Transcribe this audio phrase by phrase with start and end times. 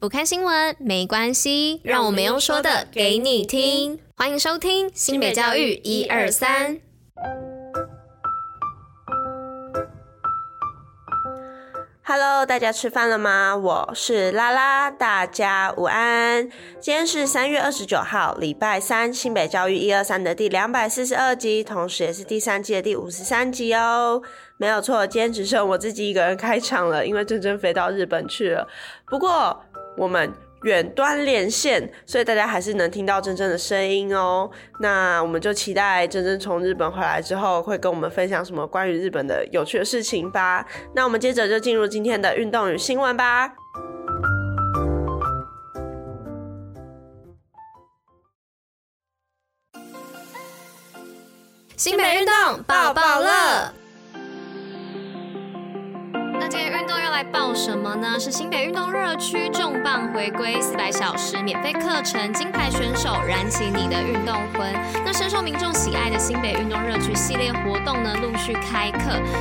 [0.00, 4.00] 不看新闻没关系，让我们用说的给你听。
[4.16, 6.78] 欢迎收听新北教育一二三。
[12.02, 13.54] Hello，大家吃饭了吗？
[13.54, 16.48] 我是拉拉，大家午安。
[16.80, 24.22] 今天是三月二十九号，礼拜三，新北教育一二三的第两百四十二集，同时也是第三季的第五十三集哦。
[24.56, 28.66] 没有错，今天只剩我自己一个人开场了，因为珍珍飞到日本去了。
[29.06, 29.62] 不过
[29.96, 30.32] 我们。
[30.64, 34.50] 远端连线，所以大家还是能听到珍珍的声音哦。
[34.80, 40.66] 那我们就期待珍珍从日本回来之后，会跟我们分享什么关于日本的有趣的事情吧。
[40.94, 43.54] 那我们接着就进入今天的运动与新闻吧。
[51.74, 53.79] 新北运动报报乐。
[57.24, 58.18] 报什么呢？
[58.18, 64.72] 是新北运动热区重磅回归，四百小时免费课程，金牌选手燃起你的运动魂。
[65.04, 68.98] 那深受民众喜爱的新北运动热区系列活动呢，陆续开课。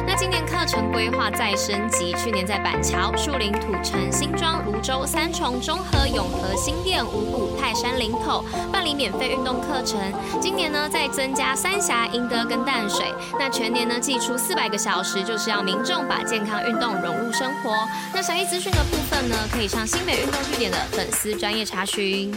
[0.08, 10.00] 那今年课程规划再升级，去年在板桥、树林、土城、新庄、芦洲、三重、中和、永和、新店、五股、泰山、林口办理免费运动课程。
[10.42, 13.06] 今年呢，再增加三峡、英德跟淡水。
[13.39, 17.69] 那全年呢，祭出四百个小时，就是要民众把健康运动融入生活。
[18.14, 22.34] 那详细资讯的部分呢，可以上新美运动据点的粉丝专业查询。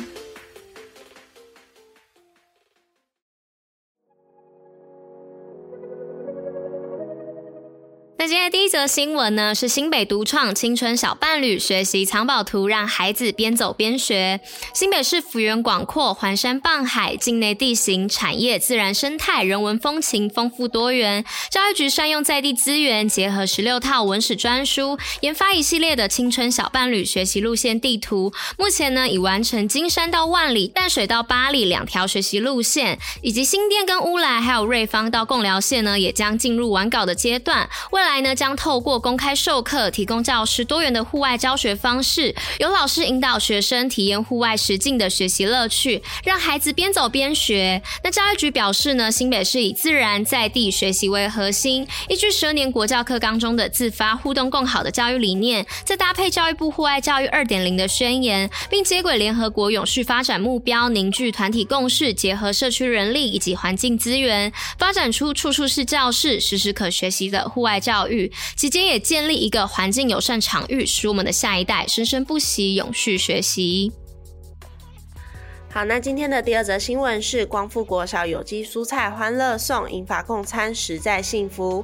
[8.50, 14.40] 第一则新闻呢，是新北独创青春小伴侣学习藏宝图，让孩子边走边学。
[14.74, 21.24] 新北市幅员广阔，环山傍海，境内地形、产业、自然生态、人文风情丰富多元。
[21.50, 28.32] 教育局善用在地资源，结合十六套文史专书，研发一系列的青春小伴侣学习路线地图。
[28.58, 37.68] 目前呢，已完成金山到万里、淡水到八里两条学习路线，以及新店跟乌来还有瑞芳到贡寮线呢，也将进入完稿的阶段。
[37.92, 47.82] 未来呢，将透过公开授课，提供教师多元的户外教学方式，由老师引导学生体验户外实境的学习乐趣，让孩子边走边学。
[48.02, 68.21] 那教育局表示呢，新北市以自然在地学习为核心，依据十二年国教课纲中的自发互动共好的教育理念，再搭配教育部户外教育二点零的宣言，并接轨联合国永续发展目标，凝聚团体共识，结合社区人力以及环境资源，发展出处处是教室，时时可学习的户外教育。
[68.56, 73.90] 期间也建立一个环境友善场域，使我们的下一代生生不息，永续学习。
[75.70, 81.82] 好，那今天的第二则新闻是光复国小有机蔬菜欢乐送，银发共餐实在幸福。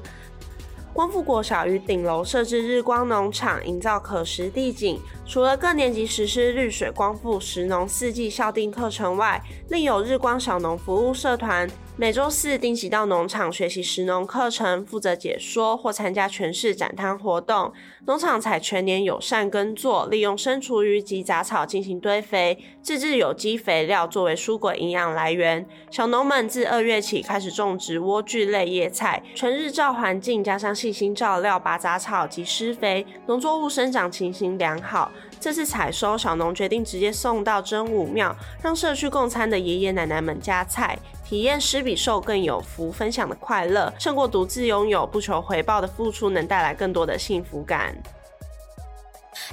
[0.93, 5.01] 光复国小于顶楼设置日光农场，营造可食地景。
[5.25, 11.71] 除了各年级实施绿水光复食农四季校定课程外，另有日光小农服务社团。
[12.01, 17.73] 每周四定期到农场学习食农课程，负责解说或参加全市展摊活动。
[18.07, 25.67] 农场采全年友善耕作，利用生厨余及杂草进行堆肥，自制有机肥料作为蔬果营养来源。
[25.91, 35.11] 小农们自二月起开始种植莴苣类叶菜，全日照环境加上细心照料，拔杂草及施肥，农作物生长情形良好。
[35.41, 40.97] 这次采收，小农决定直接送到真武庙，让社区共餐的爷爷奶奶们夹菜。
[41.29, 47.95] 体验施比受更有福，分享的快乐胜过独自拥有，不求回报的付出，能带来更多的幸福感。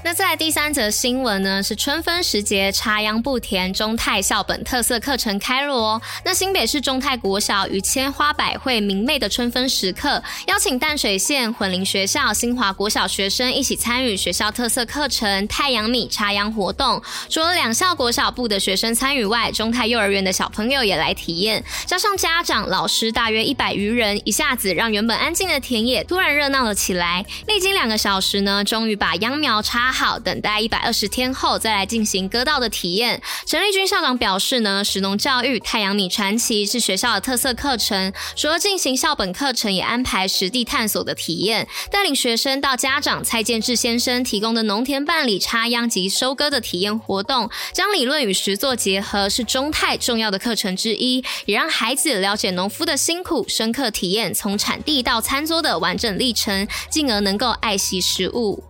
[0.06, 6.00] 那再来第三则新闻呢，是春分时节，插秧不甜，中泰校本特色课程开锣。
[6.24, 17.02] 那新北市中泰国小于千花百卉明媚的春分时刻，邀请淡水县混龄学校新华国小学生一起参与学校特色课程太阳米插秧活动。
[17.28, 27.26] 除了两校国小部的学生参与外，中泰幼儿园的小朋友也来体验，加上家长、老师大约一百余人，一下子让原本安静的田野突然热闹了起来。
[27.48, 29.95] 历经两个小时呢，终于把秧苗插。
[29.96, 33.22] 好，等待一百二十天后再来进行割稻的体验。
[33.46, 58.62] 陈立军校长表示呢，食农教育太阳米传奇是学校的特色课程，除了进行校本课程，也安排实地探索的体验，带领学生到家长蔡建志先生提供的农田办理插秧及收割的体验活动，将理论与实作结合，是中泰重要的课程之一，也让孩子了解农夫的辛苦，深刻体验从产地到餐桌的完整历程，进而能够爱惜食物。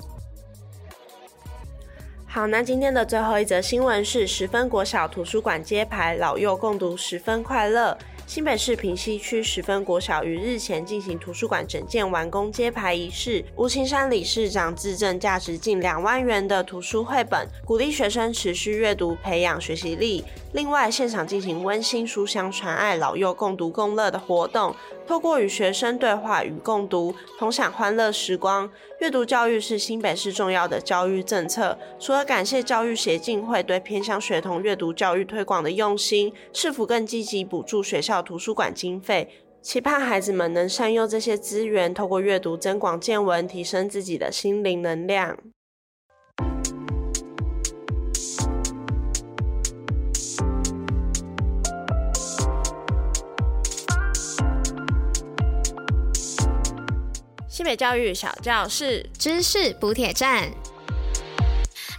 [2.35, 7.97] 好，那今天的最后一则新闻是十分国小图书馆揭牌，老幼共读十分快乐。
[8.27, 20.25] 新北市平溪区十分国小于日前进行图书馆整建完工揭牌仪式，吴青山理事长致赠价值近两万元的图书绘本，鼓励学生持续阅读，培养学习力。
[20.51, 24.75] 另外，现场进行温馨书香传爱、老幼共读共乐的活动，
[25.07, 28.69] 透过与学生对话与共读，同享欢乐时光。
[28.99, 31.77] 阅读教育是新北市重要的教育政策。
[31.99, 39.29] 除了感谢教育协进会对偏乡学童阅读教育推广的用心，市府更积极补助学校图书馆经费，
[39.61, 45.37] 期盼孩子们能善用这些资源，透过阅读增广见闻，提升自己的心灵能量。
[57.65, 60.47] 北教育小教室，知识补铁站。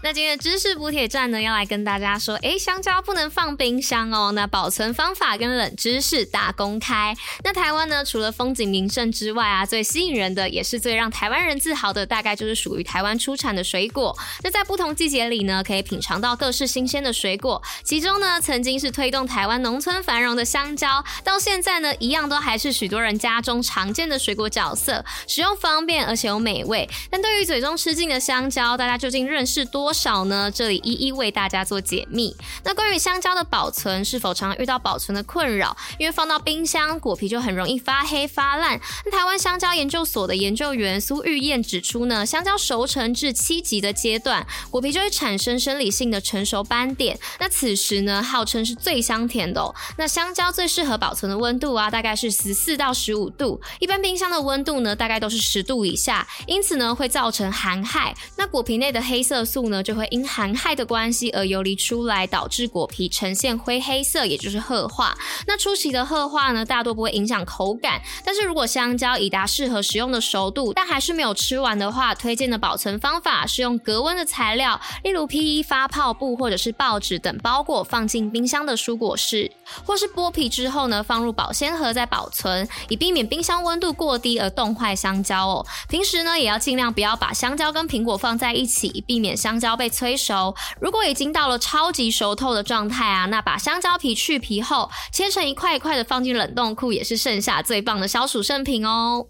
[0.06, 4.30] 那今天的知识补铁站呢，要来跟大家说，诶，香蕉不能放冰箱哦。
[4.36, 7.12] 那保存方法跟冷知识大公开。
[7.42, 14.16] 那台湾呢，除了风景名胜之外啊，最吸引人的，也是最让台湾人自豪的，大概就是属于台湾出产的水果。
[14.44, 17.60] 那在不同季节里呢，可以品尝到各式新鲜的水果。
[17.82, 26.88] 其中呢，曾经是推动台湾农村繁荣的香蕉，到现在呢，一样都还是许多人家中常见的水果角色，使用方便而且有美味。
[27.10, 30.50] 但对于嘴中吃尽的香蕉，大家究竟认识多少呢？
[30.50, 32.36] 这里一一为大家做解密。
[32.62, 35.74] 那关于香蕉的保存，是否常遇到保存的困扰？
[35.98, 38.78] 因为放到冰箱，果皮就很容易发黑发烂。
[39.06, 47.18] 那台湾香蕉研究所的研究员苏玉燕指出呢，香蕉熟成至七级的阶段，果皮就会产生生理性的成熟斑点。
[47.40, 49.74] 那此时呢，号称是最香甜的哦。
[49.96, 53.58] 那香蕉最适合保存的温度啊，大概是十四到十五度。
[53.80, 58.14] 一般冰箱的温度呢，大概都是十度以下，因此呢，会造成寒害。
[58.36, 65.16] 那果皮内的黑色素呢，就会因寒害的关系而游离出来，导致果皮呈现灰黑色，也就是褐化。
[65.46, 68.02] 那初期的褐化呢，大多不会影响口感。
[68.24, 79.52] 但是如果香蕉已达适合食用的熟度，但还是没有吃完的话，推荐的保存方法是用隔温的材料，例如 PE 发泡布或者是报纸等包裹，放进冰箱的蔬果室，
[79.84, 85.64] 或是剥皮之后呢，放入保鲜盒再保存，以避免冰箱温度过低而冻坏香蕉哦。
[85.88, 90.54] 平时呢，也要尽量不要把香蕉跟苹果放在一起，以避免香蕉被催熟。
[90.78, 99.26] 如果已经到了超级熟透的状态啊，那把香蕉皮去皮后，切成一块一块的放进冷冻库，也是剩下最棒的消暑圣品哦。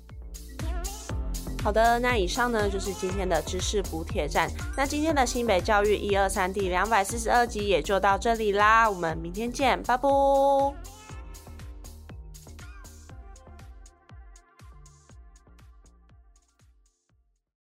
[1.63, 4.51] 好的，那以上呢就是今天的知识补帖站。
[4.77, 10.96] 那今天的新北教育一二三第两百四十二集也就到这里啦，我们明天见，拜拜。